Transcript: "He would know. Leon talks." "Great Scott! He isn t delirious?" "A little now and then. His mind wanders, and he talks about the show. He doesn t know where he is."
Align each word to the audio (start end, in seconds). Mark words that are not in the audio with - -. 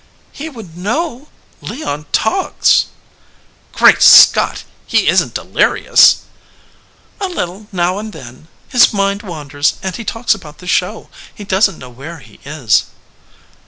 "He 0.31 0.49
would 0.49 0.75
know. 0.75 1.27
Leon 1.61 2.07
talks." 2.11 2.87
"Great 3.71 4.01
Scott! 4.01 4.63
He 4.87 5.07
isn 5.07 5.29
t 5.29 5.35
delirious?" 5.35 6.21
"A 7.21 7.27
little 7.27 7.67
now 7.71 7.99
and 7.99 8.11
then. 8.11 8.47
His 8.67 8.91
mind 8.91 9.21
wanders, 9.21 9.75
and 9.83 9.95
he 9.95 10.03
talks 10.03 10.33
about 10.33 10.57
the 10.57 10.65
show. 10.65 11.11
He 11.31 11.43
doesn 11.43 11.75
t 11.75 11.79
know 11.81 11.91
where 11.91 12.17
he 12.17 12.39
is." 12.43 12.85